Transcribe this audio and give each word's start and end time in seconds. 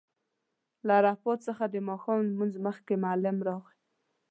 له 0.85 0.91
عرفات 0.99 1.39
څخه 1.47 1.63
د 1.69 1.75
ماښام 1.87 2.19
لمونځ 2.29 2.53
مخکې 2.67 2.93
معلم 3.03 3.37
راغی. 3.47 3.75